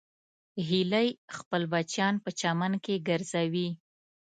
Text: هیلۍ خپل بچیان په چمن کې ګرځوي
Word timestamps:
هیلۍ 0.67 1.07
خپل 1.37 1.61
بچیان 1.73 2.15
په 2.23 2.29
چمن 2.39 2.71
کې 2.83 3.03
ګرځوي 3.07 3.69